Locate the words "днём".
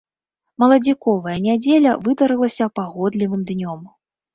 3.55-3.91